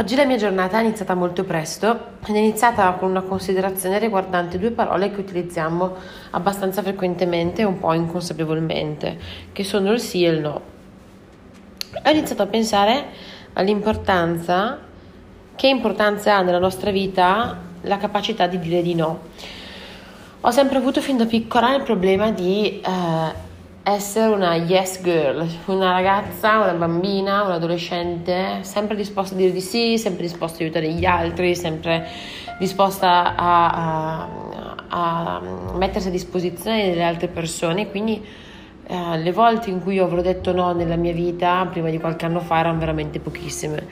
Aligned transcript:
Oggi 0.00 0.14
la 0.14 0.24
mia 0.24 0.36
giornata 0.36 0.78
è 0.78 0.84
iniziata 0.84 1.14
molto 1.14 1.42
presto 1.42 2.18
ed 2.24 2.36
è 2.36 2.38
iniziata 2.38 2.92
con 2.92 3.10
una 3.10 3.22
considerazione 3.22 3.98
riguardante 3.98 4.56
due 4.56 4.70
parole 4.70 5.10
che 5.10 5.18
utilizziamo 5.18 5.96
abbastanza 6.30 6.82
frequentemente 6.82 7.62
e 7.62 7.64
un 7.64 7.80
po' 7.80 7.92
inconsapevolmente, 7.94 9.18
che 9.50 9.64
sono 9.64 9.90
il 9.90 9.98
sì 9.98 10.24
e 10.24 10.28
il 10.28 10.38
no. 10.38 10.60
Ho 12.04 12.10
iniziato 12.10 12.42
a 12.42 12.46
pensare 12.46 13.06
all'importanza, 13.54 14.78
che 15.56 15.66
importanza 15.66 16.36
ha 16.36 16.42
nella 16.42 16.60
nostra 16.60 16.92
vita 16.92 17.58
la 17.80 17.96
capacità 17.96 18.46
di 18.46 18.60
dire 18.60 18.82
di 18.82 18.94
no. 18.94 19.22
Ho 20.42 20.50
sempre 20.52 20.78
avuto 20.78 21.00
fin 21.00 21.16
da 21.16 21.26
piccola 21.26 21.74
il 21.74 21.82
problema 21.82 22.30
di 22.30 22.80
eh, 22.80 23.47
essere 23.94 24.34
una 24.34 24.54
yes 24.54 25.00
girl, 25.02 25.46
una 25.66 25.92
ragazza, 25.92 26.58
una 26.58 26.74
bambina, 26.74 27.44
un 27.44 27.52
adolescente, 27.52 28.58
sempre 28.60 28.94
disposta 28.94 29.34
a 29.34 29.38
dire 29.38 29.50
di 29.50 29.62
sì, 29.62 29.96
sempre 29.96 30.22
disposta 30.22 30.58
a 30.58 30.60
aiutare 30.66 30.92
gli 30.92 31.06
altri, 31.06 31.54
sempre 31.54 32.06
disposta 32.58 33.34
a, 33.34 33.70
a, 33.70 34.28
a 34.88 35.40
mettersi 35.74 36.08
a 36.08 36.10
disposizione 36.10 36.88
delle 36.88 37.02
altre 37.02 37.28
persone. 37.28 37.88
Quindi 37.88 38.22
eh, 38.86 39.18
le 39.18 39.32
volte 39.32 39.70
in 39.70 39.80
cui 39.80 39.98
avrò 39.98 40.20
detto 40.20 40.52
no 40.52 40.72
nella 40.72 40.96
mia 40.96 41.12
vita, 41.14 41.66
prima 41.70 41.88
di 41.88 41.98
qualche 41.98 42.26
anno 42.26 42.40
fa, 42.40 42.58
erano 42.58 42.78
veramente 42.78 43.20
pochissime. 43.20 43.86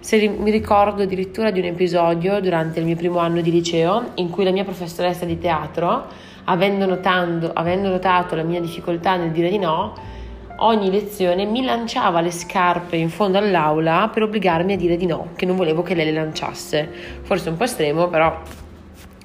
Se 0.00 0.28
mi 0.28 0.50
ricordo 0.50 1.02
addirittura 1.02 1.50
di 1.50 1.60
un 1.60 1.66
episodio 1.66 2.40
durante 2.40 2.78
il 2.80 2.84
mio 2.84 2.96
primo 2.96 3.18
anno 3.18 3.40
di 3.40 3.50
liceo 3.50 4.12
in 4.14 4.28
cui 4.28 4.44
la 4.44 4.50
mia 4.50 4.64
professoressa 4.64 5.24
di 5.24 5.38
teatro 5.38 6.28
avendo, 6.50 6.84
notando, 6.84 7.50
avendo 7.52 7.88
notato 7.88 8.34
la 8.34 8.42
mia 8.42 8.60
difficoltà 8.60 9.16
nel 9.16 9.30
dire 9.30 9.48
di 9.48 9.58
no, 9.58 9.94
ogni 10.58 10.90
lezione 10.90 11.44
mi 11.44 11.62
lanciava 11.62 12.20
le 12.20 12.32
scarpe 12.32 12.96
in 12.96 13.08
fondo 13.08 13.38
all'aula 13.38 14.10
per 14.12 14.24
obbligarmi 14.24 14.72
a 14.72 14.76
dire 14.76 14.96
di 14.96 15.06
no, 15.06 15.28
che 15.36 15.46
non 15.46 15.56
volevo 15.56 15.82
che 15.82 15.94
lei 15.94 16.06
le 16.06 16.12
lanciasse. 16.12 16.88
Forse 17.22 17.48
un 17.48 17.56
po' 17.56 17.64
estremo, 17.64 18.08
però 18.08 18.36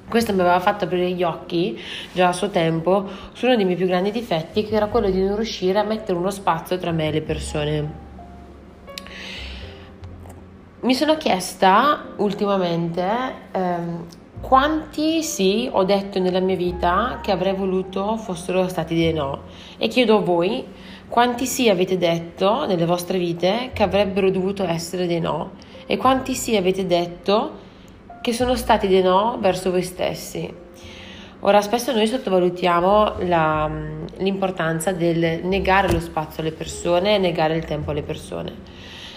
questo 0.08 0.32
mi 0.32 0.40
aveva 0.40 0.60
fatto 0.60 0.84
aprire 0.84 1.10
gli 1.10 1.24
occhi 1.24 1.78
già 2.12 2.28
a 2.28 2.32
suo 2.32 2.48
tempo 2.48 3.08
su 3.32 3.46
uno 3.46 3.56
dei 3.56 3.64
miei 3.64 3.76
più 3.76 3.86
grandi 3.86 4.12
difetti, 4.12 4.64
che 4.64 4.76
era 4.76 4.86
quello 4.86 5.10
di 5.10 5.20
non 5.20 5.34
riuscire 5.34 5.80
a 5.80 5.82
mettere 5.82 6.16
uno 6.16 6.30
spazio 6.30 6.78
tra 6.78 6.92
me 6.92 7.08
e 7.08 7.12
le 7.12 7.22
persone. 7.22 8.04
Mi 10.80 10.94
sono 10.94 11.16
chiesta 11.16 12.04
ultimamente 12.18 13.04
ehm, 13.50 14.06
quanti 14.40 15.22
sì 15.22 15.68
ho 15.70 15.84
detto 15.84 16.18
nella 16.18 16.40
mia 16.40 16.56
vita 16.56 17.20
che 17.22 17.30
avrei 17.32 17.54
voluto 17.54 18.16
fossero 18.16 18.68
stati 18.68 18.94
dei 18.94 19.12
no? 19.12 19.42
E 19.78 19.88
chiedo 19.88 20.18
a 20.18 20.20
voi 20.20 20.64
quanti 21.08 21.46
sì 21.46 21.68
avete 21.68 21.96
detto 21.96 22.66
nelle 22.66 22.86
vostre 22.86 23.18
vite 23.18 23.70
che 23.72 23.82
avrebbero 23.82 24.30
dovuto 24.30 24.64
essere 24.64 25.06
dei 25.06 25.20
no? 25.20 25.52
E 25.86 25.96
quanti 25.96 26.34
sì 26.34 26.56
avete 26.56 26.86
detto 26.86 27.64
che 28.20 28.32
sono 28.32 28.54
stati 28.56 28.88
dei 28.88 29.02
no 29.02 29.38
verso 29.40 29.70
voi 29.70 29.82
stessi? 29.82 30.64
Ora, 31.40 31.60
spesso 31.60 31.92
noi 31.92 32.06
sottovalutiamo 32.06 33.18
la, 33.26 33.70
l'importanza 34.18 34.92
del 34.92 35.44
negare 35.44 35.92
lo 35.92 36.00
spazio 36.00 36.42
alle 36.42 36.52
persone 36.52 37.14
e 37.14 37.18
negare 37.18 37.56
il 37.56 37.64
tempo 37.64 37.90
alle 37.90 38.02
persone. 38.02 38.54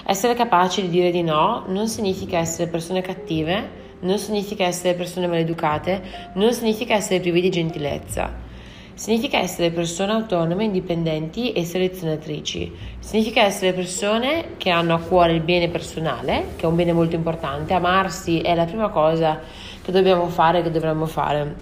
Essere 0.05 0.33
capaci 0.33 0.81
di 0.81 0.89
dire 0.89 1.11
di 1.11 1.23
no 1.23 1.63
non 1.67 1.87
significa 1.87 2.37
essere 2.37 2.69
persone 2.69 3.01
cattive, 3.01 3.78
non 4.01 4.17
significa 4.17 4.65
essere 4.65 4.93
persone 4.93 5.27
maleducate, 5.27 6.01
non 6.33 6.53
significa 6.53 6.95
essere 6.95 7.19
privi 7.19 7.41
di 7.41 7.49
gentilezza. 7.49 8.47
Significa 8.93 9.37
essere 9.37 9.71
persone 9.71 10.11
autonome, 10.11 10.65
indipendenti 10.65 11.53
e 11.53 11.63
selezionatrici. 11.63 12.69
Significa 12.99 13.43
essere 13.43 13.71
persone 13.71 14.55
che 14.57 14.69
hanno 14.69 14.93
a 14.93 14.99
cuore 14.99 15.33
il 15.33 15.41
bene 15.41 15.69
personale, 15.69 16.47
che 16.57 16.63
è 16.63 16.67
un 16.67 16.75
bene 16.75 16.91
molto 16.91 17.15
importante. 17.15 17.73
Amarsi 17.73 18.41
è 18.41 18.53
la 18.55 18.65
prima 18.65 18.89
cosa 18.89 19.39
che 19.81 19.91
dobbiamo 19.93 20.27
fare, 20.27 20.61
che 20.61 20.69
dovremmo 20.69 21.05
fare. 21.05 21.55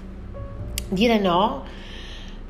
Dire 0.89 1.19
no 1.19 1.63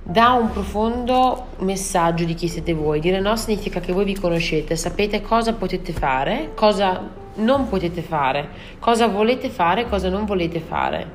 dà 0.09 0.31
un 0.31 0.51
profondo 0.51 1.47
messaggio 1.57 2.23
di 2.23 2.33
chi 2.33 2.47
siete 2.47 2.73
voi. 2.73 3.01
Dire 3.01 3.19
no 3.19 3.35
significa 3.35 3.81
che 3.81 3.91
voi 3.91 4.05
vi 4.05 4.15
conoscete, 4.15 4.77
sapete 4.77 5.21
cosa 5.21 5.53
potete 5.53 5.91
fare, 5.91 6.51
cosa 6.55 7.25
non 7.37 7.67
potete 7.67 8.01
fare, 8.01 8.49
cosa 8.79 9.07
volete 9.07 9.49
fare, 9.49 9.87
cosa 9.87 10.09
non 10.09 10.25
volete 10.25 10.59
fare. 10.59 11.11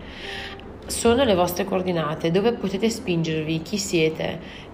Sono 0.86 1.24
le 1.24 1.34
vostre 1.34 1.64
coordinate, 1.64 2.30
dove 2.30 2.52
potete 2.52 2.90
spingervi, 2.90 3.62
chi 3.62 3.78
siete. 3.78 4.70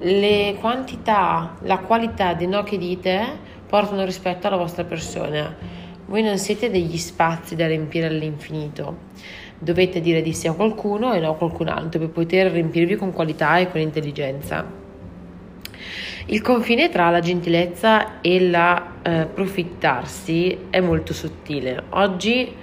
Le 0.00 0.56
quantità, 0.60 1.56
la 1.62 1.78
qualità 1.78 2.34
dei 2.34 2.46
no 2.46 2.62
che 2.62 2.78
dite 2.78 3.24
portano 3.66 4.04
rispetto 4.04 4.46
alla 4.46 4.56
vostra 4.56 4.84
persona. 4.84 5.54
Voi 6.06 6.22
non 6.22 6.38
siete 6.38 6.70
degli 6.70 6.96
spazi 6.96 7.54
da 7.54 7.66
riempire 7.66 8.06
all'infinito. 8.06 9.06
Dovete 9.58 10.00
dire 10.00 10.22
di 10.22 10.32
sì 10.32 10.46
a 10.46 10.52
qualcuno 10.52 11.12
e 11.12 11.20
no 11.20 11.30
a 11.30 11.34
qualcun 11.34 11.68
altro 11.68 12.00
per 12.00 12.10
poter 12.10 12.50
riempirvi 12.52 12.96
con 12.96 13.12
qualità 13.12 13.58
e 13.58 13.68
con 13.70 13.80
intelligenza. 13.80 14.87
Il 16.30 16.42
confine 16.42 16.90
tra 16.90 17.08
la 17.08 17.20
gentilezza 17.20 18.20
e 18.20 18.50
la 18.50 18.96
eh, 19.00 19.28
è 20.68 20.80
molto 20.80 21.14
sottile. 21.14 21.84
Oggi 21.90 22.54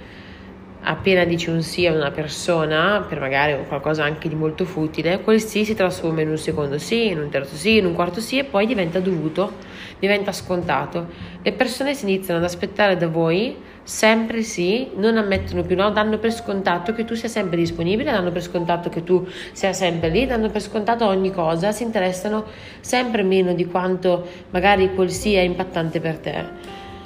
appena 0.82 1.24
dici 1.24 1.50
un 1.50 1.62
sì 1.62 1.84
a 1.84 1.92
una 1.92 2.12
persona, 2.12 3.04
per 3.08 3.18
magari 3.18 3.56
qualcosa 3.66 4.04
anche 4.04 4.28
di 4.28 4.36
molto 4.36 4.64
futile, 4.64 5.20
quel 5.20 5.40
sì 5.40 5.64
si 5.64 5.74
trasforma 5.74 6.20
in 6.20 6.28
un 6.28 6.38
secondo 6.38 6.78
sì, 6.78 7.08
in 7.08 7.18
un 7.18 7.28
terzo 7.28 7.56
sì, 7.56 7.78
in 7.78 7.86
un 7.86 7.94
quarto 7.94 8.20
sì 8.20 8.38
e 8.38 8.44
poi 8.44 8.66
diventa 8.66 9.00
dovuto, 9.00 9.54
diventa 9.98 10.30
scontato. 10.30 11.08
Le 11.42 11.50
persone 11.50 11.94
si 11.94 12.04
iniziano 12.04 12.38
ad 12.38 12.44
aspettare 12.44 12.96
da 12.96 13.08
voi 13.08 13.56
sempre 13.86 14.42
sì, 14.42 14.88
non 14.96 15.16
ammettono 15.16 15.62
più 15.62 15.76
no, 15.76 15.90
danno 15.90 16.18
per 16.18 16.32
scontato 16.32 16.92
che 16.92 17.04
tu 17.04 17.14
sia 17.14 17.28
sempre 17.28 17.56
disponibile, 17.56 18.10
danno 18.10 18.32
per 18.32 18.42
scontato 18.42 18.88
che 18.88 19.04
tu 19.04 19.24
sia 19.52 19.72
sempre 19.72 20.08
lì, 20.08 20.26
danno 20.26 20.50
per 20.50 20.60
scontato 20.60 21.06
ogni 21.06 21.30
cosa, 21.30 21.70
si 21.70 21.84
interessano 21.84 22.46
sempre 22.80 23.22
meno 23.22 23.54
di 23.54 23.64
quanto 23.64 24.26
magari 24.50 24.92
quel 24.92 25.12
sì 25.12 25.34
è 25.34 25.40
impattante 25.40 26.00
per 26.00 26.18
te. 26.18 26.44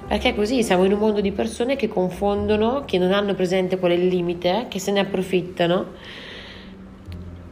Perché 0.09 0.35
così 0.35 0.63
siamo 0.63 0.85
in 0.85 0.93
un 0.93 0.99
mondo 1.01 1.21
di 1.21 1.33
persone 1.33 1.77
che 1.77 1.87
confondono, 1.87 2.85
che 2.87 2.97
non 2.97 3.12
hanno 3.12 3.35
presente 3.35 3.79
qual 3.79 3.93
è 3.93 3.95
il 3.95 4.07
limite, 4.07 4.65
che 4.69 4.79
se 4.79 4.91
ne 4.91 5.01
approfittano. 5.01 5.87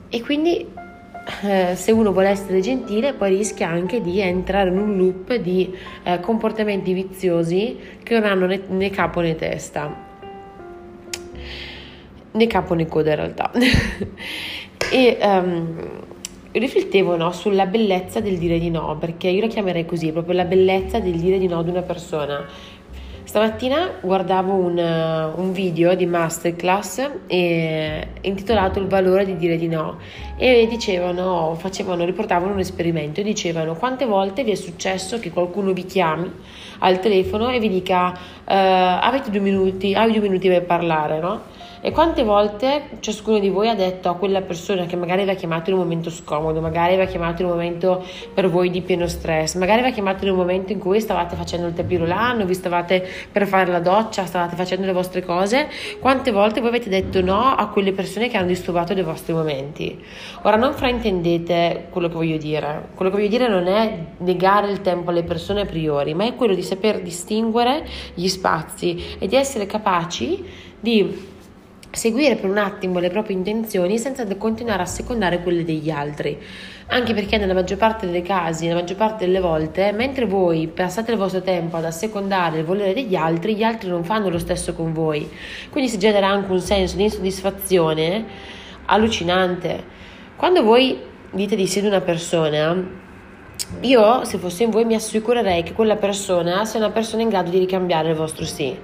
E 0.09 0.23
quindi 0.23 0.67
eh, 1.43 1.75
se 1.77 1.93
uno 1.93 2.13
vuole 2.13 2.29
essere 2.29 2.61
gentile 2.61 3.13
poi 3.13 3.37
rischia 3.37 3.69
anche 3.69 4.01
di 4.01 4.21
entrare 4.21 4.71
in 4.71 4.79
un 4.79 4.97
loop 4.97 5.35
di 5.35 5.75
eh, 6.03 6.21
comportamenti 6.21 6.93
viziosi 6.93 7.77
che 8.03 8.19
non 8.19 8.29
hanno 8.29 8.47
né, 8.47 8.63
né, 8.69 8.91
capo 8.91 9.21
né 9.21 9.35
testa. 9.35 10.07
Né 12.31 12.47
capo 12.47 12.75
né 12.75 12.87
coda 12.87 13.11
in 13.11 13.17
realtà. 13.17 13.51
E 14.91 15.19
um, 15.21 15.77
riflettevo 16.53 17.17
no, 17.17 17.31
sulla 17.33 17.67
bellezza 17.67 18.21
del 18.21 18.39
dire 18.39 18.59
di 18.59 18.71
no 18.71 18.97
perché 18.99 19.29
io 19.29 19.43
la 19.43 19.49
chiamerei 19.49 19.85
così 19.85 20.13
proprio 20.13 20.35
la 20.35 20.45
bellezza 20.45 20.99
del 20.99 21.19
dire 21.19 21.39
di 21.39 21.47
no 21.47 21.59
ad 21.59 21.69
una 21.69 21.83
persona 21.83 22.47
Stamattina 23.29 23.91
guardavo 24.01 24.55
un, 24.55 24.79
un, 24.79 25.53
video 25.53 25.95
di 25.95 26.07
masterclass 26.07 27.11
eh, 27.27 28.09
intitolato 28.23 28.79
Il 28.79 28.87
valore 28.87 29.27
di 29.27 29.37
dire 29.37 29.59
di 29.59 29.69
no 29.69 29.99
e 30.39 30.67
dicevano, 30.67 31.55
facevano, 31.57 32.07
riportavano 32.07 32.55
un 32.55 32.59
esperimento 32.59 33.21
e 33.21 33.25
dicevano 33.25 33.75
quante 33.75 34.07
volte 34.07 34.45
vi 34.45 34.53
è 34.53 34.55
successo 34.55 35.21
che 35.21 35.31
qualcuno 35.31 35.75
vi 35.75 35.85
chiami 35.85 36.33
al 36.79 37.01
telefono 37.01 37.51
e 37.51 37.59
vi 37.59 37.69
dica 37.69 38.13
uh, 38.13 38.15
avete 38.47 39.29
due 39.29 39.41
minuti, 39.41 39.93
hai 39.93 40.11
due 40.11 40.23
minuti 40.23 40.49
per 40.49 40.65
parlare, 40.65 41.21
no? 41.21 41.43
E 41.81 41.93
quante 41.93 42.25
volte 42.25 42.99
ciascuno 43.01 43.39
di 43.39 43.51
voi 43.51 43.69
ha 43.69 43.75
detto 43.75 44.09
a 44.09 44.17
quella 44.17 44.41
persona 44.41 44.87
che 44.87 44.97
magari 44.97 45.23
vi 45.23 45.31
ha 45.31 45.35
chiamato 45.35 45.71
in 45.71 45.77
un 45.77 45.83
momento 45.83 46.11
scomodo, 46.11 46.61
magari 46.61 46.97
vi 46.97 47.03
ha 47.03 47.07
chiamato 47.07 47.43
in 47.43 47.49
un 47.49 47.55
momento 47.55 48.05
per 48.35 48.49
voi 48.49 48.71
di 48.71 48.81
pieno 48.81 49.07
stress, 49.07 49.55
magari 49.55 49.83
vi 49.83 49.89
ha 49.89 49.93
chiamato 49.93 50.25
in 50.25 50.33
un 50.33 50.37
momento 50.37 50.73
in 50.73 50.81
cui 50.81 51.01
stavate 51.01 51.37
facendo 51.37 51.69
il 51.69 51.75
tapirulano, 51.75 52.45
vi 52.45 52.55
stavate 52.55 53.07
per 53.31 53.47
fare 53.47 53.71
la 53.71 53.79
doccia, 53.79 54.27
stavate 54.27 54.57
facendo 54.57 54.87
le 54.87 54.93
vostre 54.93 55.25
cose, 55.25 55.69
quante 56.01 56.33
volte 56.33 56.61
voi 56.61 56.71
avete 56.71 56.89
detto 56.89 57.21
no 57.21 57.41
a 57.41 57.69
quelle 57.69 57.93
persone 57.93 58.29
che 58.29 58.37
hanno 58.37 58.49
disturbato 58.49 58.93
dei 58.93 59.05
vostri 59.05 59.33
momenti? 59.33 60.03
Ora 60.43 60.57
non 60.57 60.73
fraintendete 60.75 61.87
quello 61.91 62.09
che 62.09 62.15
voglio 62.15 62.39
dire, 62.39 62.89
quello 62.95 63.11
che 63.11 63.17
voglio 63.19 63.31
dire 63.31 63.49
non 63.49 63.69
è 63.69 63.99
negare 64.19 64.71
il 64.71 64.81
tempo 64.81 65.11
alle 65.11 65.23
persone 65.23 65.61
a 65.61 65.67
priori, 65.67 66.15
ma 66.15 66.25
è 66.25 66.35
quello 66.35 66.55
di 66.55 66.63
saper 66.63 67.03
distinguere 67.03 67.87
gli 68.15 68.27
spazi 68.27 69.17
e 69.19 69.29
di 69.29 69.37
essere 69.37 69.67
capaci 69.67 70.45
di 70.81 71.37
seguire 71.99 72.37
per 72.37 72.49
un 72.49 72.59
attimo 72.59 73.01
le 73.01 73.11
proprie 73.11 73.37
intenzioni 73.37 73.99
senza 73.99 74.25
continuare 74.37 74.83
a 74.83 74.87
secondare 74.87 75.43
quelle 75.43 75.65
degli 75.65 75.91
altri. 75.91 76.39
Anche 76.91 77.13
perché 77.13 77.37
nella 77.37 77.55
maggior 77.55 77.77
parte 77.77 78.09
dei 78.09 78.23
casi, 78.23 78.67
nella 78.67 78.81
maggior 78.81 78.97
parte 78.97 79.27
delle 79.27 79.41
volte, 79.41 79.91
mentre 79.93 80.25
voi 80.25 80.69
passate 80.69 81.11
il 81.11 81.19
vostro 81.19 81.43
tempo 81.43 81.77
ad 81.77 81.85
assecondare 81.85 82.61
il 82.61 82.65
volere 82.65 82.95
degli 82.95 83.17
altri, 83.17 83.57
gli 83.57 83.65
altri 83.65 83.89
non 83.89 84.05
fanno 84.05 84.31
lo 84.31 84.39
stesso 84.39 84.73
con 84.73 84.93
voi. 84.93 85.29
Quindi 85.71 85.91
si 85.91 85.99
genera 85.99 86.29
anche 86.29 86.53
un 86.53 86.61
senso 86.61 86.97
di 86.97 87.03
insoddisfazione 87.03 88.25
allucinante. 88.87 89.85
Quando 90.37 90.63
voi 90.63 90.99
dite 91.33 91.57
di 91.57 91.67
sì 91.67 91.81
ad 91.81 91.87
una 91.87 92.01
persona, 92.01 92.81
io, 93.81 94.25
se 94.25 94.39
fossi 94.39 94.63
in 94.63 94.71
voi, 94.71 94.85
mi 94.85 94.95
assicurerei 94.95 95.63
che 95.65 95.73
quella 95.73 95.97
persona 95.97 96.65
sia 96.65 96.79
una 96.79 96.91
persona 96.91 97.23
in 97.23 97.29
grado 97.29 97.51
di 97.51 97.59
ricambiare 97.59 98.11
il 98.11 98.15
vostro 98.15 98.45
sì. 98.45 98.77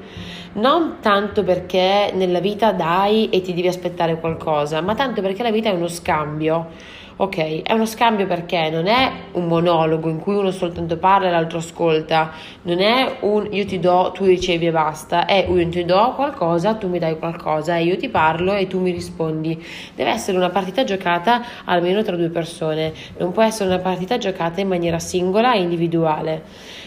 Non 0.54 0.98
tanto 1.00 1.42
perché 1.42 2.12
nella 2.14 2.38
vita 2.38 2.70
dai 2.70 3.28
e 3.28 3.40
ti 3.40 3.54
devi 3.54 3.66
aspettare 3.66 4.20
qualcosa, 4.20 4.80
ma 4.80 4.94
tanto 4.94 5.20
perché 5.20 5.42
la 5.42 5.50
vita 5.50 5.68
è 5.70 5.72
uno 5.72 5.88
scambio 5.88 6.70
Ok, 7.16 7.62
è 7.62 7.72
uno 7.72 7.86
scambio 7.86 8.26
perché 8.26 8.70
non 8.70 8.88
è 8.88 9.08
un 9.34 9.46
monologo 9.46 10.08
in 10.08 10.18
cui 10.18 10.34
uno 10.34 10.50
soltanto 10.50 10.96
parla 10.96 11.28
e 11.28 11.30
l'altro 11.30 11.58
ascolta, 11.58 12.32
non 12.62 12.80
è 12.80 13.18
un 13.20 13.46
io 13.52 13.64
ti 13.66 13.78
do, 13.78 14.10
tu 14.12 14.24
ricevi 14.24 14.66
e 14.66 14.72
basta, 14.72 15.24
è 15.24 15.46
io 15.48 15.68
ti 15.68 15.84
do 15.84 16.14
qualcosa, 16.16 16.74
tu 16.74 16.88
mi 16.88 16.98
dai 16.98 17.16
qualcosa 17.16 17.76
e 17.76 17.84
io 17.84 17.96
ti 17.96 18.08
parlo 18.08 18.54
e 18.54 18.66
tu 18.66 18.80
mi 18.80 18.90
rispondi. 18.90 19.64
Deve 19.94 20.10
essere 20.10 20.36
una 20.36 20.50
partita 20.50 20.82
giocata 20.82 21.40
almeno 21.66 22.02
tra 22.02 22.16
due 22.16 22.30
persone, 22.30 22.92
non 23.18 23.30
può 23.30 23.44
essere 23.44 23.68
una 23.68 23.78
partita 23.78 24.18
giocata 24.18 24.60
in 24.60 24.66
maniera 24.66 24.98
singola 24.98 25.54
e 25.54 25.60
individuale. 25.60 26.42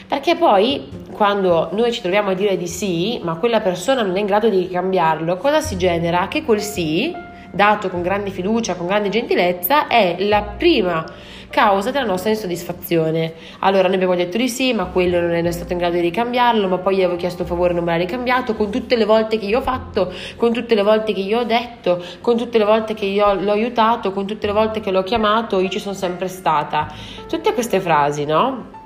Perché 0.10 0.36
poi 0.36 0.90
quando 1.10 1.70
noi 1.72 1.94
ci 1.94 2.02
troviamo 2.02 2.32
a 2.32 2.34
dire 2.34 2.58
di 2.58 2.68
sì, 2.68 3.18
ma 3.24 3.36
quella 3.36 3.62
persona 3.62 4.02
non 4.02 4.18
è 4.18 4.20
in 4.20 4.26
grado 4.26 4.50
di 4.50 4.68
cambiarlo, 4.68 5.38
cosa 5.38 5.62
si 5.62 5.78
genera? 5.78 6.28
Che 6.28 6.44
quel 6.44 6.62
sì 6.62 7.16
dato 7.52 7.90
con 7.90 8.02
grande 8.02 8.30
fiducia, 8.30 8.76
con 8.76 8.88
grande 8.88 9.10
gentilezza, 9.10 9.88
è 9.88 10.16
la 10.20 10.42
prima 10.42 11.06
causa 11.50 11.92
della 11.92 12.06
nostra 12.06 12.30
insoddisfazione. 12.30 13.34
Allora 13.60 13.88
noi 13.88 13.96
abbiamo 13.96 14.16
detto 14.16 14.38
di 14.38 14.50
sì, 14.50 14.74
ma 14.74 14.86
quello 14.86 15.20
non 15.20 15.34
è 15.34 15.52
stato 15.52 15.74
in 15.74 15.80
grado 15.80 15.96
di 15.96 16.02
ricambiarlo, 16.02 16.68
ma 16.68 16.78
poi 16.78 16.98
gli 16.98 17.02
avevo 17.02 17.18
chiesto 17.18 17.44
un 17.44 17.48
favore 17.48 17.72
e 17.72 17.76
non 17.76 17.84
me 17.84 17.92
l'ha 17.92 17.98
ricambiato, 17.98 18.56
con 18.56 18.70
tutte 18.70 18.96
le 18.96 19.06
volte 19.06 19.38
che 19.38 19.46
io 19.46 19.60
ho 19.60 19.62
fatto, 19.62 20.12
con 20.36 20.54
tutte 20.54 20.76
le 20.76 20.84
volte 20.84 21.14
che 21.14 21.22
io 21.22 21.40
ho 21.40 21.44
detto, 21.44 22.04
con 22.22 22.38
tutte 22.38 22.58
le 22.58 22.66
volte 22.66 22.94
che 22.94 23.06
io 23.06 23.34
l'ho 23.34 23.52
aiutato, 23.52 24.12
con 24.12 24.26
tutte 24.26 24.48
le 24.48 24.54
volte 24.54 24.80
che 24.80 24.92
l'ho 24.92 25.04
chiamato, 25.04 25.60
io 25.60 25.70
ci 25.70 25.80
sono 25.80 25.96
sempre 25.96 26.28
stata. 26.28 26.88
Tutte 27.28 27.54
queste 27.54 27.80
frasi, 27.80 28.26
no? 28.26 28.77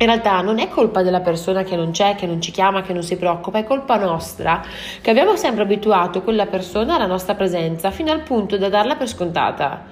In 0.00 0.06
realtà 0.06 0.40
non 0.42 0.60
è 0.60 0.68
colpa 0.68 1.02
della 1.02 1.20
persona 1.20 1.64
che 1.64 1.74
non 1.74 1.90
c'è, 1.90 2.14
che 2.14 2.26
non 2.26 2.40
ci 2.40 2.52
chiama, 2.52 2.82
che 2.82 2.92
non 2.92 3.02
si 3.02 3.16
preoccupa, 3.16 3.58
è 3.58 3.64
colpa 3.64 3.96
nostra, 3.96 4.62
che 5.00 5.10
abbiamo 5.10 5.34
sempre 5.34 5.62
abituato 5.64 6.22
quella 6.22 6.46
persona 6.46 6.94
alla 6.94 7.06
nostra 7.06 7.34
presenza 7.34 7.90
fino 7.90 8.12
al 8.12 8.22
punto 8.22 8.56
da 8.56 8.68
darla 8.68 8.94
per 8.94 9.08
scontata. 9.08 9.86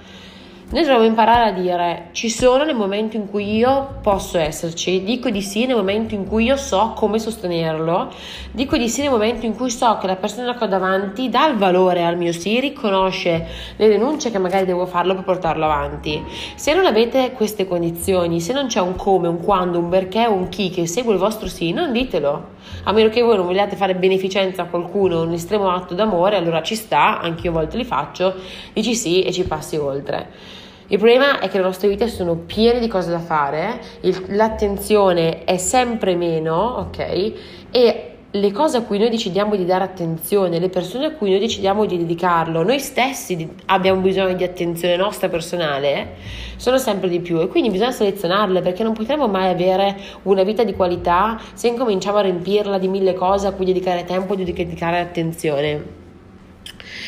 Noi 0.69 0.81
dobbiamo 0.81 1.05
imparare 1.05 1.49
a 1.49 1.53
dire 1.53 2.09
ci 2.11 2.29
sono 2.29 2.65
nel 2.65 2.75
momento 2.75 3.15
in 3.15 3.29
cui 3.29 3.55
io 3.55 3.99
posso 4.01 4.37
esserci, 4.37 5.01
dico 5.01 5.29
di 5.29 5.41
sì 5.41 5.65
nel 5.65 5.77
momento 5.77 6.13
in 6.13 6.27
cui 6.27 6.43
io 6.43 6.57
so 6.57 6.91
come 6.93 7.19
sostenerlo, 7.19 8.11
dico 8.51 8.75
di 8.75 8.89
sì 8.89 8.99
nel 8.99 9.11
momento 9.11 9.45
in 9.45 9.55
cui 9.55 9.71
so 9.71 9.97
che 9.97 10.07
la 10.07 10.17
persona 10.17 10.57
che 10.57 10.65
ho 10.65 10.67
davanti 10.67 11.29
dà 11.29 11.47
il 11.47 11.55
valore 11.55 12.03
al 12.03 12.17
mio 12.17 12.33
sì, 12.33 12.59
riconosce 12.59 13.47
le 13.77 13.87
denunce 13.87 14.29
che 14.29 14.39
magari 14.39 14.65
devo 14.65 14.85
farlo 14.85 15.15
per 15.15 15.23
portarlo 15.23 15.63
avanti. 15.63 16.21
Se 16.55 16.73
non 16.73 16.85
avete 16.85 17.31
queste 17.31 17.65
condizioni, 17.65 18.41
se 18.41 18.51
non 18.51 18.67
c'è 18.67 18.81
un 18.81 18.97
come, 18.97 19.29
un 19.29 19.41
quando, 19.41 19.79
un 19.79 19.87
perché 19.87 20.25
un 20.25 20.49
chi 20.49 20.69
che 20.69 20.85
segue 20.85 21.13
il 21.13 21.19
vostro 21.19 21.47
sì, 21.47 21.71
non 21.71 21.93
ditelo. 21.93 22.55
A 22.83 22.91
meno 22.91 23.07
che 23.07 23.21
voi 23.21 23.37
non 23.37 23.45
vogliate 23.45 23.77
fare 23.77 23.95
beneficenza 23.95 24.63
a 24.63 24.65
qualcuno, 24.65 25.21
un 25.21 25.31
estremo 25.31 25.69
atto 25.69 25.93
d'amore, 25.93 26.35
allora 26.35 26.61
ci 26.61 26.75
sta, 26.75 27.21
anche 27.21 27.43
io 27.43 27.51
a 27.51 27.53
volte 27.53 27.77
li 27.77 27.85
faccio, 27.85 28.35
dici 28.73 28.95
sì 28.95 29.21
e 29.21 29.31
ci 29.31 29.45
passi 29.45 29.77
oltre. 29.77 30.55
Il 30.89 30.97
problema 30.97 31.39
è 31.39 31.49
che 31.49 31.57
le 31.57 31.63
nostre 31.63 31.89
vite 31.89 32.07
sono 32.07 32.35
piene 32.35 32.79
di 32.79 32.87
cose 32.87 33.11
da 33.11 33.19
fare, 33.19 33.81
il, 34.01 34.23
l'attenzione 34.29 35.43
è 35.43 35.57
sempre 35.57 36.15
meno, 36.15 36.55
ok? 36.55 37.33
E 37.71 38.11
le 38.29 38.51
cose 38.51 38.77
a 38.77 38.81
cui 38.83 38.97
noi 38.97 39.09
decidiamo 39.09 39.57
di 39.57 39.65
dare 39.65 39.83
attenzione, 39.83 40.59
le 40.59 40.69
persone 40.69 41.07
a 41.07 41.11
cui 41.11 41.31
noi 41.31 41.39
decidiamo 41.39 41.85
di 41.85 41.97
dedicarlo, 41.97 42.63
noi 42.63 42.79
stessi 42.79 43.49
abbiamo 43.65 43.99
bisogno 43.99 44.33
di 44.33 44.45
attenzione 44.45 44.95
nostra 44.95 45.27
personale, 45.27 46.15
sono 46.55 46.77
sempre 46.77 47.09
di 47.09 47.19
più 47.19 47.41
e 47.41 47.47
quindi 47.47 47.69
bisogna 47.69 47.91
selezionarle 47.91 48.61
perché 48.61 48.83
non 48.83 48.93
potremo 48.93 49.27
mai 49.27 49.49
avere 49.49 49.97
una 50.23 50.43
vita 50.43 50.63
di 50.63 50.73
qualità 50.73 51.37
se 51.53 51.67
incominciamo 51.67 52.17
a 52.17 52.21
riempirla 52.21 52.77
di 52.77 52.87
mille 52.87 53.13
cose 53.13 53.47
a 53.47 53.51
cui 53.51 53.65
dedicare 53.65 54.05
tempo 54.05 54.33
e 54.33 54.37
dedicare 54.37 54.99
attenzione. 54.99 56.06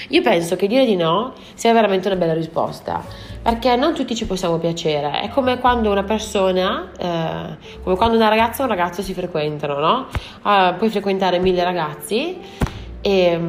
Io 0.10 0.22
penso 0.22 0.56
che 0.56 0.68
dire 0.68 0.86
di 0.86 0.96
no 0.96 1.34
sia 1.54 1.74
veramente 1.74 2.08
una 2.08 2.18
bella 2.18 2.34
risposta 2.34 3.04
perché 3.42 3.76
non 3.76 3.94
tutti 3.94 4.16
ci 4.16 4.26
possiamo 4.26 4.58
piacere. 4.58 5.22
È 5.22 5.30
come 5.30 5.60
quando 5.60 5.90
una 5.92 6.04
persona, 6.04 6.92
eh, 6.98 7.58
come 7.84 7.96
quando 7.96 8.18
una 8.18 8.28
ragazza 8.28 8.62
e 8.62 8.66
un 8.66 8.70
ragazzo 8.70 9.02
si 9.02 9.14
frequentano, 9.14 9.80
no? 9.80 10.08
Uh, 10.44 10.76
puoi 10.78 10.90
frequentare 10.90 11.40
mille 11.40 11.64
ragazzi 11.64 12.38
e 13.02 13.40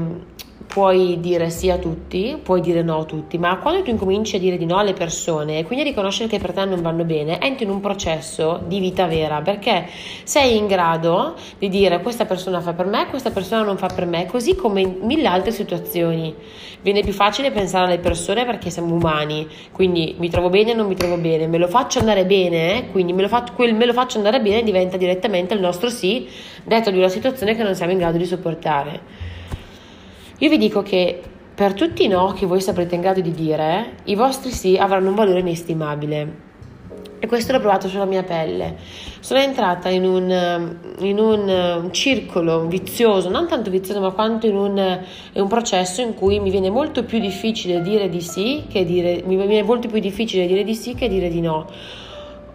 puoi 0.72 1.18
dire 1.18 1.50
sì 1.50 1.68
a 1.68 1.78
tutti, 1.78 2.38
puoi 2.40 2.60
dire 2.60 2.82
no 2.82 3.00
a 3.00 3.04
tutti, 3.04 3.38
ma 3.38 3.58
quando 3.58 3.82
tu 3.82 3.90
incominci 3.90 4.36
a 4.36 4.38
dire 4.38 4.56
di 4.56 4.66
no 4.66 4.76
alle 4.78 4.92
persone 4.92 5.58
e 5.58 5.64
quindi 5.64 5.84
a 5.84 5.88
riconoscere 5.88 6.28
che 6.28 6.38
per 6.38 6.52
te 6.52 6.64
non 6.64 6.80
vanno 6.80 7.02
bene, 7.02 7.40
entri 7.40 7.64
in 7.64 7.70
un 7.70 7.80
processo 7.80 8.62
di 8.68 8.78
vita 8.78 9.06
vera 9.06 9.40
perché 9.40 9.88
sei 10.22 10.56
in 10.56 10.68
grado 10.68 11.34
di 11.58 11.68
dire 11.68 12.00
questa 12.00 12.24
persona 12.24 12.60
fa 12.60 12.72
per 12.72 12.86
me, 12.86 13.08
questa 13.08 13.32
persona 13.32 13.64
non 13.64 13.78
fa 13.78 13.88
per 13.88 14.06
me, 14.06 14.26
così 14.26 14.54
come 14.54 14.82
in 14.82 14.98
mille 15.02 15.26
altre 15.26 15.50
situazioni. 15.50 16.32
Viene 16.82 17.02
più 17.02 17.12
facile 17.12 17.50
pensare 17.50 17.86
alle 17.86 17.98
persone 17.98 18.46
perché 18.46 18.70
siamo 18.70 18.94
umani, 18.94 19.48
quindi 19.72 20.14
mi 20.20 20.30
trovo 20.30 20.50
bene 20.50 20.70
o 20.70 20.74
non 20.76 20.86
mi 20.86 20.94
trovo 20.94 21.16
bene, 21.16 21.48
me 21.48 21.58
lo 21.58 21.66
faccio 21.66 21.98
andare 21.98 22.24
bene, 22.24 22.90
quindi 22.92 23.12
me 23.12 23.22
lo, 23.22 23.28
fa- 23.28 23.44
quel 23.52 23.74
me 23.74 23.86
lo 23.86 23.92
faccio 23.92 24.18
andare 24.18 24.40
bene 24.40 24.62
diventa 24.62 24.96
direttamente 24.96 25.52
il 25.52 25.60
nostro 25.60 25.90
sì, 25.90 26.28
detto 26.62 26.92
di 26.92 26.98
una 26.98 27.08
situazione 27.08 27.56
che 27.56 27.64
non 27.64 27.74
siamo 27.74 27.90
in 27.90 27.98
grado 27.98 28.18
di 28.18 28.24
sopportare. 28.24 29.29
Io 30.42 30.48
vi 30.48 30.56
dico 30.56 30.80
che 30.80 31.20
per 31.54 31.74
tutti 31.74 32.04
i 32.04 32.08
no 32.08 32.32
che 32.32 32.46
voi 32.46 32.62
saprete 32.62 32.94
in 32.94 33.02
grado 33.02 33.20
di 33.20 33.32
dire, 33.32 33.96
i 34.04 34.14
vostri 34.14 34.50
sì 34.50 34.78
avranno 34.78 35.10
un 35.10 35.14
valore 35.14 35.40
inestimabile. 35.40 36.48
E 37.18 37.26
questo 37.26 37.52
l'ho 37.52 37.60
provato 37.60 37.88
sulla 37.88 38.06
mia 38.06 38.22
pelle. 38.22 38.76
Sono 39.20 39.40
entrata 39.40 39.90
in 39.90 40.06
un, 40.06 40.76
in 41.00 41.18
un 41.18 41.88
circolo 41.90 42.66
vizioso, 42.66 43.28
non 43.28 43.46
tanto 43.48 43.68
vizioso, 43.68 44.00
ma 44.00 44.12
quanto 44.12 44.46
in 44.46 44.56
un, 44.56 44.78
in 45.32 45.42
un, 45.42 45.48
processo 45.48 46.00
in 46.00 46.14
cui 46.14 46.40
mi 46.40 46.48
viene 46.48 46.70
molto 46.70 47.04
più 47.04 47.18
difficile 47.18 47.82
dire 47.82 48.08
di 48.08 48.22
sì 48.22 48.64
che 48.66 48.86
dire, 48.86 49.22
mi 49.26 49.36
viene 49.36 49.62
molto 49.62 49.88
più 49.88 50.00
difficile 50.00 50.46
dire 50.46 50.64
di 50.64 50.74
sì 50.74 50.94
che 50.94 51.06
dire 51.06 51.28
di 51.28 51.42
no. 51.42 51.66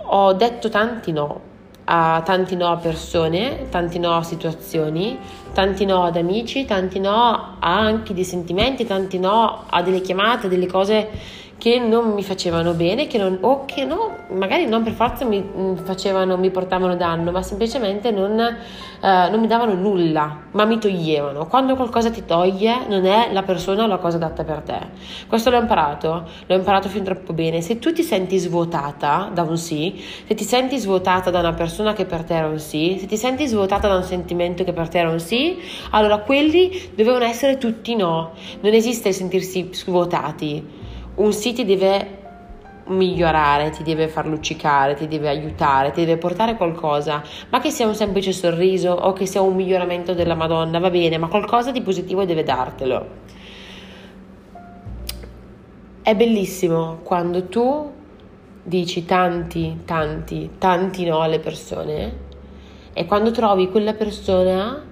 Ho 0.07 0.33
detto 0.33 0.69
tanti 0.69 1.11
no, 1.11 1.39
a 1.83 2.23
tanti 2.25 2.55
no 2.55 2.71
a 2.71 2.77
persone, 2.77 3.67
tanti 3.69 3.99
no 3.99 4.15
a 4.15 4.23
situazioni, 4.23 5.15
tanti 5.55 5.85
no 5.85 6.03
ad 6.03 6.17
amici, 6.17 6.65
tanti 6.65 6.99
no 6.99 7.55
a 7.59 7.77
anche 7.77 8.13
dei 8.13 8.25
sentimenti, 8.25 8.85
tanti 8.85 9.17
no 9.17 9.63
a 9.69 9.81
delle 9.81 10.01
chiamate, 10.01 10.49
delle 10.49 10.67
cose 10.67 11.09
che 11.57 11.79
non 11.79 12.13
mi 12.13 12.23
facevano 12.23 12.73
bene, 12.73 13.07
che 13.07 13.17
non, 13.17 13.37
o 13.41 13.65
che 13.65 13.85
no, 13.85 14.17
magari 14.29 14.65
non 14.67 14.83
per 14.83 14.93
forza 14.93 15.25
mi 15.25 15.41
mm, 15.41 15.75
facevano, 15.77 16.37
mi 16.37 16.51
portavano 16.51 16.95
danno, 16.95 17.31
ma 17.31 17.41
semplicemente 17.41 18.11
non, 18.11 18.39
eh, 18.39 19.29
non 19.29 19.39
mi 19.39 19.47
davano 19.47 19.73
nulla, 19.73 20.41
ma 20.51 20.65
mi 20.65 20.77
toglievano. 20.77 21.47
Quando 21.47 21.75
qualcosa 21.75 22.11
ti 22.11 22.25
toglie, 22.25 22.85
non 22.87 23.05
è 23.05 23.29
la 23.31 23.43
persona 23.43 23.83
o 23.83 23.87
la 23.87 23.97
cosa 23.97 24.17
adatta 24.17 24.43
per 24.43 24.61
te. 24.61 24.79
Questo 25.27 25.49
l'ho 25.49 25.57
imparato, 25.57 26.25
l'ho 26.45 26.55
imparato 26.55 26.89
fin 26.89 27.03
troppo 27.03 27.33
bene. 27.33 27.61
Se 27.61 27.79
tu 27.79 27.93
ti 27.93 28.03
senti 28.03 28.37
svuotata 28.37 29.29
da 29.33 29.43
un 29.43 29.57
sì, 29.57 30.03
se 30.27 30.35
ti 30.35 30.43
senti 30.43 30.77
svuotata 30.77 31.29
da 31.31 31.39
una 31.39 31.53
persona 31.53 31.93
che 31.93 32.05
per 32.05 32.23
te 32.23 32.35
era 32.35 32.47
un 32.47 32.59
sì, 32.59 32.97
se 32.99 33.05
ti 33.05 33.17
senti 33.17 33.47
svuotata 33.47 33.87
da 33.87 33.95
un 33.95 34.03
sentimento 34.03 34.63
che 34.63 34.73
per 34.73 34.89
te 34.89 34.99
era 34.99 35.09
un 35.09 35.19
sì, 35.19 35.57
allora 35.91 36.19
quelli 36.19 36.91
dovevano 36.93 37.25
essere 37.25 37.57
tutti 37.57 37.95
no. 37.95 38.33
Non 38.59 38.73
esiste 38.73 39.13
sentirsi 39.13 39.69
svuotati 39.71 40.83
un 41.15 41.33
sì 41.33 41.53
ti 41.53 41.65
deve 41.65 42.23
migliorare, 42.87 43.71
ti 43.71 43.83
deve 43.83 44.07
far 44.07 44.27
luccicare, 44.27 44.93
ti 44.93 45.07
deve 45.07 45.29
aiutare, 45.29 45.91
ti 45.91 46.01
deve 46.05 46.17
portare 46.17 46.55
qualcosa, 46.55 47.23
ma 47.49 47.59
che 47.59 47.71
sia 47.71 47.87
un 47.87 47.95
semplice 47.95 48.31
sorriso 48.31 48.91
o 48.91 49.13
che 49.13 49.25
sia 49.25 49.41
un 49.41 49.55
miglioramento 49.55 50.13
della 50.13 50.35
Madonna, 50.35 50.79
va 50.79 50.89
bene, 50.89 51.17
ma 51.17 51.27
qualcosa 51.27 51.71
di 51.71 51.81
positivo 51.81 52.25
deve 52.25 52.43
dartelo. 52.43 53.07
È 56.01 56.15
bellissimo 56.15 56.99
quando 57.01 57.45
tu 57.45 57.91
dici 58.61 59.05
tanti, 59.05 59.81
tanti, 59.85 60.51
tanti 60.57 61.05
no 61.05 61.21
alle 61.21 61.39
persone 61.39 62.23
e 62.93 63.05
quando 63.05 63.31
trovi 63.31 63.69
quella 63.69 63.93
persona 63.93 64.83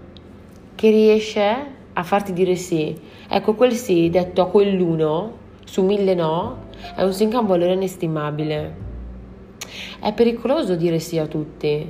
che 0.74 0.90
riesce 0.90 1.72
a 1.94 2.04
farti 2.04 2.34
dire 2.34 2.56
sì. 2.56 3.00
Ecco, 3.30 3.54
quel 3.54 3.74
sì 3.74 4.10
detto 4.10 4.42
a 4.42 4.48
quell'uno 4.48 5.42
su 5.66 5.84
mille 5.84 6.14
no 6.14 6.58
è 6.96 7.04
un 7.04 7.14
sì 7.14 7.28
che 7.28 7.36
ha 7.36 7.40
un 7.40 7.48
valore 7.48 7.74
inestimabile. 7.74 8.92
È 10.00 10.14
pericoloso 10.14 10.76
dire 10.76 11.00
sì 11.00 11.18
a 11.18 11.26
tutti, 11.28 11.90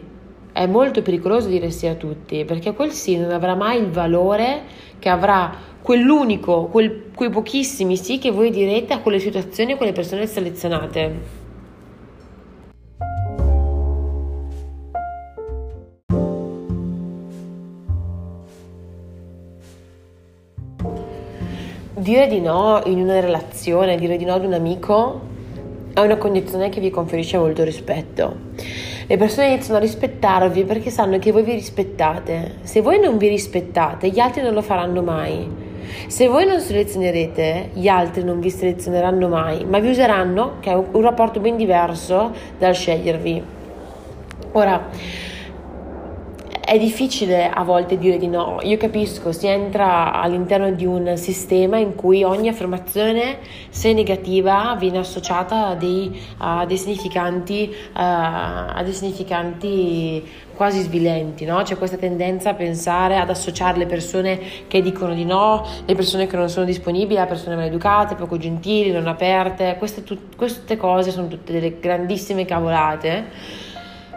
è 0.54 0.68
molto 0.68 1.02
pericoloso 1.02 1.48
dire 1.48 1.72
sì 1.72 1.88
a 1.88 1.96
tutti, 1.96 2.46
perché 2.46 2.74
quel 2.74 2.92
sì 2.92 3.18
non 3.18 3.32
avrà 3.32 3.56
mai 3.56 3.80
il 3.80 3.90
valore 3.90 4.62
che 5.00 5.10
avrà 5.10 5.52
quell'unico, 5.82 6.66
quel, 6.66 7.06
quei 7.14 7.30
pochissimi 7.30 7.98
sì 7.98 8.20
che 8.20 8.32
voi 8.32 8.52
direte 8.52 8.94
a 8.94 9.00
quelle 9.00 9.20
situazioni, 9.20 9.74
a 9.74 9.78
quelle 9.78 9.92
persone 9.92 10.28
selezionate. 10.28 11.42
Dire 22.04 22.28
di 22.28 22.42
no 22.42 22.82
in 22.86 23.00
una 23.00 23.20
relazione, 23.20 23.96
dire 23.96 24.18
di 24.18 24.26
no 24.26 24.34
ad 24.34 24.44
un 24.44 24.54
amico 24.54 25.32
è 25.94 26.02
una 26.02 26.18
condizione 26.18 26.70
che 26.70 26.80
vi 26.80 26.90
conferisce 26.90 27.38
molto 27.38 27.64
rispetto. 27.64 28.36
Le 29.08 29.18
persone 29.18 29.48
iniziano 29.48 29.78
a 29.78 29.82
rispettarvi 29.82 30.66
perché 30.66 30.90
sanno 30.90 31.18
che 31.18 31.32
voi 31.32 31.44
vi 31.44 31.54
rispettate. 31.54 32.56
Se 32.64 32.82
voi 32.82 33.00
non 33.00 33.18
vi 33.18 33.30
rispettate, 33.30 34.10
gli 34.10 34.20
altri 34.20 34.42
non 34.42 34.54
lo 34.54 34.62
faranno 34.62 35.02
mai. 35.02 35.50
Se 36.08 36.28
voi 36.28 36.46
non 36.46 36.60
selezionerete, 36.60 37.70
gli 37.74 37.88
altri 37.88 38.24
non 38.24 38.40
vi 38.40 38.50
selezioneranno 38.50 39.28
mai, 39.28 39.66
ma 39.66 39.80
vi 39.80 39.90
useranno, 39.90 40.56
che 40.60 40.72
è 40.72 40.76
un 40.76 41.02
rapporto 41.02 41.40
ben 41.40 41.56
diverso 41.56 42.32
dal 42.58 42.74
scegliervi. 42.74 43.44
Ora, 44.54 44.90
è 46.74 46.80
difficile 46.80 47.52
a 47.52 47.64
volte 47.64 48.00
dire 48.00 48.18
di 48.18 48.28
no, 48.28 48.58
io 48.64 48.78
capisco, 48.78 49.32
si 49.32 49.46
entra 49.46 50.12
all'interno 50.12 50.72
di 50.72 50.88
un 50.88 51.16
sistema 51.18 51.78
in 51.78 51.94
cui 51.94 52.24
ogni 52.24 52.48
affermazione, 52.48 53.38
se 53.70 53.94
negativa, 53.94 54.76
viene 54.80 54.98
associata 54.98 55.68
a 55.68 55.76
dei, 55.76 56.20
a 56.40 56.66
dei, 56.66 56.78
significanti, 56.78 57.72
a 57.94 58.82
dei 58.84 58.92
significanti 58.92 60.28
quasi 60.56 60.82
svilenti, 60.82 61.46
no? 61.46 61.62
C'è 61.62 61.78
questa 61.78 61.98
tendenza 61.98 62.50
a 62.50 62.54
pensare, 62.56 63.20
ad 63.20 63.30
associare 63.30 63.78
le 63.78 63.86
persone 63.86 64.40
che 64.66 64.82
dicono 64.82 65.14
di 65.14 65.26
no, 65.26 65.64
le 65.86 65.94
persone 65.94 66.26
che 66.26 66.38
non 66.38 66.50
sono 66.50 66.66
disponibili 66.66 67.20
a 67.20 67.28
persone 67.28 67.56
maleducate, 67.56 68.16
poco 68.16 68.38
gentili, 68.38 68.90
non 68.90 69.06
aperte, 69.06 69.76
queste, 69.78 70.04
tu, 70.04 70.18
queste 70.36 70.76
cose 70.76 71.12
sono 71.12 71.28
tutte 71.28 71.54
delle 71.54 71.78
grandissime 71.80 72.46
cavolate 72.46 73.26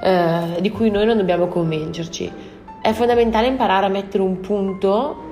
eh, 0.00 0.58
di 0.60 0.70
cui 0.70 0.90
noi 0.90 1.04
non 1.04 1.18
dobbiamo 1.18 1.48
convincerci. 1.48 2.45
È 2.86 2.92
fondamentale 2.92 3.48
imparare 3.48 3.86
a 3.86 3.88
mettere 3.88 4.22
un 4.22 4.38
punto 4.38 5.24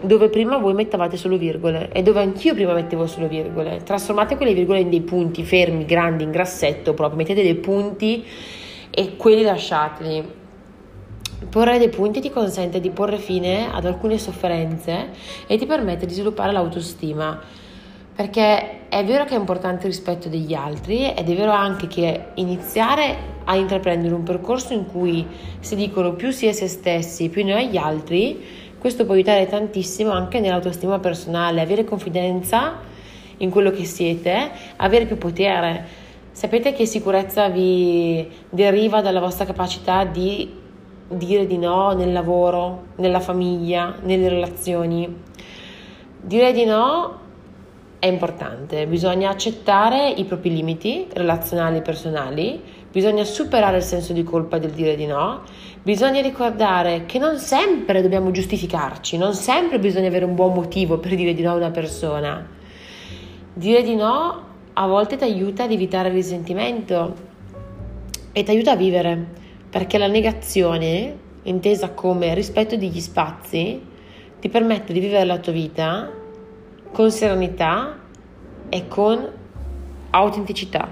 dove 0.00 0.28
prima 0.28 0.58
voi 0.58 0.74
mettevate 0.74 1.16
solo 1.16 1.36
virgole 1.36 1.90
e 1.90 2.04
dove 2.04 2.20
anch'io 2.20 2.54
prima 2.54 2.72
mettevo 2.72 3.08
solo 3.08 3.26
virgole. 3.26 3.82
Trasformate 3.82 4.36
quelle 4.36 4.54
virgole 4.54 4.78
in 4.78 4.90
dei 4.90 5.00
punti 5.00 5.42
fermi, 5.42 5.86
grandi, 5.86 6.22
in 6.22 6.30
grassetto 6.30 6.94
proprio, 6.94 7.18
mettete 7.18 7.42
dei 7.42 7.56
punti 7.56 8.24
e 8.90 9.16
quelli 9.16 9.42
lasciateli. 9.42 10.24
Porre 11.50 11.78
dei 11.78 11.88
punti 11.88 12.20
ti 12.20 12.30
consente 12.30 12.78
di 12.78 12.90
porre 12.90 13.18
fine 13.18 13.72
ad 13.72 13.86
alcune 13.86 14.16
sofferenze 14.16 15.08
e 15.48 15.58
ti 15.58 15.66
permette 15.66 16.06
di 16.06 16.14
sviluppare 16.14 16.52
l'autostima 16.52 17.40
perché 18.14 18.88
è 18.88 19.04
vero 19.04 19.24
che 19.24 19.34
è 19.34 19.38
importante 19.38 19.86
il 19.86 19.92
rispetto 19.92 20.28
degli 20.28 20.54
altri 20.54 21.12
ed 21.12 21.28
è 21.28 21.34
vero 21.34 21.50
anche 21.50 21.88
che 21.88 22.26
iniziare 22.34 23.32
a 23.44 23.56
intraprendere 23.56 24.14
un 24.14 24.22
percorso 24.22 24.72
in 24.72 24.86
cui 24.86 25.26
si 25.58 25.74
dicono 25.74 26.12
più 26.12 26.30
si 26.30 26.46
è 26.46 26.52
se 26.52 26.68
stessi, 26.68 27.28
più 27.28 27.44
ne 27.44 27.54
ho 27.54 27.58
gli 27.58 27.76
altri, 27.76 28.40
questo 28.78 29.04
può 29.04 29.14
aiutare 29.14 29.46
tantissimo 29.46 30.12
anche 30.12 30.38
nell'autostima 30.38 31.00
personale, 31.00 31.60
avere 31.60 31.84
confidenza 31.84 32.74
in 33.38 33.50
quello 33.50 33.70
che 33.70 33.84
siete, 33.84 34.50
avere 34.76 35.06
più 35.06 35.18
potere. 35.18 36.02
Sapete 36.30 36.72
che 36.72 36.86
sicurezza 36.86 37.48
vi 37.48 38.28
deriva 38.48 39.00
dalla 39.00 39.20
vostra 39.20 39.44
capacità 39.44 40.04
di 40.04 40.62
dire 41.08 41.46
di 41.46 41.58
no 41.58 41.92
nel 41.92 42.12
lavoro, 42.12 42.84
nella 42.96 43.20
famiglia, 43.20 43.96
nelle 44.02 44.28
relazioni. 44.28 45.22
Dire 46.20 46.52
di 46.52 46.64
no 46.64 47.22
è 48.04 48.06
importante, 48.06 48.86
bisogna 48.86 49.30
accettare 49.30 50.10
i 50.10 50.24
propri 50.24 50.54
limiti 50.54 51.06
relazionali 51.10 51.78
e 51.78 51.80
personali, 51.80 52.60
bisogna 52.92 53.24
superare 53.24 53.78
il 53.78 53.82
senso 53.82 54.12
di 54.12 54.22
colpa 54.22 54.58
del 54.58 54.72
dire 54.72 54.94
di 54.94 55.06
no, 55.06 55.40
bisogna 55.82 56.20
ricordare 56.20 57.06
che 57.06 57.18
non 57.18 57.38
sempre 57.38 58.02
dobbiamo 58.02 58.30
giustificarci, 58.30 59.16
non 59.16 59.32
sempre 59.32 59.78
bisogna 59.78 60.08
avere 60.08 60.26
un 60.26 60.34
buon 60.34 60.52
motivo 60.52 60.98
per 60.98 61.14
dire 61.14 61.32
di 61.32 61.40
no 61.40 61.52
a 61.52 61.54
una 61.54 61.70
persona. 61.70 62.46
Dire 63.54 63.82
di 63.82 63.94
no 63.94 64.42
a 64.74 64.86
volte 64.86 65.16
ti 65.16 65.24
aiuta 65.24 65.62
ad 65.62 65.72
evitare 65.72 66.08
il 66.08 66.14
risentimento 66.14 67.14
e 68.32 68.42
ti 68.42 68.50
aiuta 68.50 68.72
a 68.72 68.76
vivere, 68.76 69.28
perché 69.70 69.96
la 69.96 70.08
negazione, 70.08 71.16
intesa 71.44 71.92
come 71.92 72.34
rispetto 72.34 72.76
degli 72.76 73.00
spazi, 73.00 73.80
ti 74.40 74.48
permette 74.50 74.92
di 74.92 75.00
vivere 75.00 75.24
la 75.24 75.38
tua 75.38 75.52
vita 75.52 76.22
con 76.94 77.10
serenità 77.10 77.98
e 78.68 78.86
con 78.86 79.28
autenticità. 80.10 80.88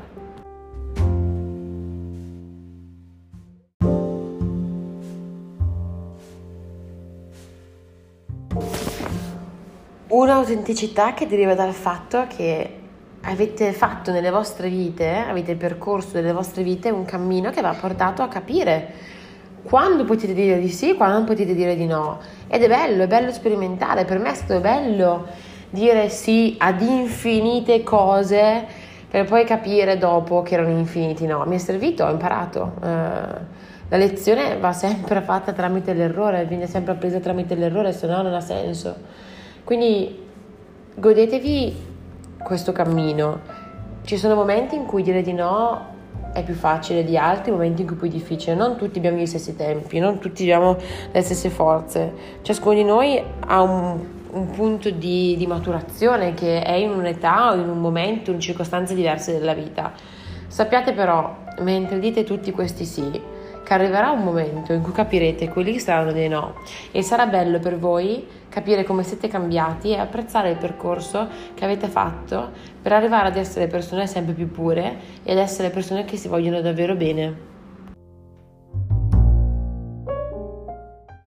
Un'autenticità 10.09 11.15
che 11.15 11.29
deriva 11.29 11.55
dal 11.55 11.73
fatto 11.73 12.27
che 12.27 12.79
avete 13.21 13.73
fatto 13.73 14.11
nelle 14.11 14.31
vostre 14.31 14.69
vite, 14.69 15.19
avete 15.19 15.55
percorso 15.55 16.17
nelle 16.17 16.33
vostre 16.33 16.65
vite 16.65 16.91
un 16.91 17.05
cammino 17.05 17.51
che 17.51 17.61
vi 17.61 17.69
ha 17.69 17.75
portato 17.75 18.23
a 18.23 18.29
capire 18.29 19.21
quando 19.63 20.05
potete 20.05 20.35
dire 20.35 20.59
di 20.59 20.69
sì, 20.69 20.97
quando 20.97 21.23
potete 21.23 21.55
dire 21.55 21.77
di 21.77 21.87
no. 21.87 22.19
Ed 22.49 22.65
è 22.65 22.67
bello, 22.69 23.05
è 23.05 23.07
bello 23.07 23.31
sperimentare, 23.31 24.05
per 24.05 24.19
me 24.19 24.33
è 24.33 24.35
stato 24.35 24.59
bello 24.59 25.51
dire 25.73 26.11
sì 26.11 26.55
ad 26.59 26.83
infinite 26.83 27.83
cose 27.83 28.67
per 29.09 29.25
poi 29.27 29.45
capire 29.45 29.97
dopo 29.97 30.43
che 30.43 30.55
erano 30.55 30.71
infiniti 30.71 31.27
no. 31.27 31.45
Mi 31.47 31.57
è 31.57 31.59
servito, 31.59 32.05
ho 32.05 32.11
imparato. 32.11 32.73
Uh, 32.77 32.87
la 33.89 33.97
lezione 33.97 34.57
va 34.59 34.73
sempre 34.73 35.21
fatta 35.21 35.53
tramite 35.53 35.93
l'errore, 35.93 36.45
viene 36.45 36.67
sempre 36.67 36.93
appresa 36.93 37.19
tramite 37.21 37.55
l'errore, 37.55 37.93
se 37.93 38.07
no 38.07 38.23
non 38.23 38.33
ha 38.33 38.41
senso. 38.41 38.95
Quindi 39.65 40.19
godetevi 40.95 41.77
questo 42.43 42.73
cammino. 42.73 43.41
Ci 44.03 44.17
sono 44.17 44.35
momenti 44.35 44.77
in 44.77 44.87
cui 44.87 45.03
dire 45.03 45.23
di 45.23 45.33
no 45.33 45.91
è 46.33 46.43
più 46.43 46.55
facile 46.55 47.05
di 47.05 47.17
altri, 47.17 47.51
momenti 47.51 47.83
in 47.83 47.87
cui 47.87 47.97
è 47.97 47.99
più 47.99 48.09
difficile. 48.09 48.55
Non 48.55 48.77
tutti 48.77 48.99
abbiamo 48.99 49.19
gli 49.19 49.27
stessi 49.27 49.57
tempi, 49.57 49.99
non 49.99 50.19
tutti 50.19 50.43
abbiamo 50.43 50.77
le 51.11 51.21
stesse 51.23 51.51
forze. 51.51 52.13
Ciascuno 52.43 52.75
di 52.75 52.85
noi 52.85 53.23
ha 53.47 53.61
un, 53.61 54.01
un 54.33 54.51
punto 54.51 54.91
di, 54.91 55.37
di, 55.37 55.47
maturazione 55.47 56.35
che 56.35 56.63
è 56.63 56.73
in 56.73 56.91
un'età 56.91 57.53
o 57.53 57.55
in 57.55 57.69
un 57.69 57.79
momento, 57.79 58.31
in 58.31 58.41
circostanze 58.41 58.95
diverse 58.95 59.33
della 59.33 59.55
vita. 59.55 59.93
Sappiate 60.47 60.93
però, 60.93 61.37
mentre 61.61 61.99
dite 61.99 62.25
tutti 62.25 62.51
questi 62.51 62.85
sì, 62.85 63.11
che 63.65 63.75
arriverà 63.75 64.11
un 64.11 64.23
momento 64.23 64.73
in 64.73 64.83
cui 64.83 64.93
capirete 64.93 65.49
quelli 65.49 65.73
che 65.73 65.79
saranno 65.79 66.13
dei 66.13 66.29
no 66.29 66.57
e 66.91 67.03
sarà 67.03 67.27
bello 67.27 67.59
per 67.59 67.79
voi 67.79 68.27
capire 68.49 68.85
come 68.85 69.03
siete 69.03 69.29
cambiati 69.29 69.91
e 69.91 69.99
apprezzare 69.99 70.51
il 70.51 70.57
percorso 70.57 71.29
che 71.55 71.65
avete 71.65 71.89
fatto 71.89 72.51
per 72.83 72.93
arrivare 72.93 73.29
ad 73.29 73.37
essere 73.37 73.69
persone 73.69 74.07
sempre 74.07 74.35
più 74.35 74.51
pure 74.51 74.99
e 75.23 75.33
ad 75.33 75.39
essere 75.39 75.71
persone 75.71 76.05
che 76.05 76.17
si 76.17 76.29
vogliono 76.29 76.61
davvero 76.61 76.95
bene. 76.95 77.52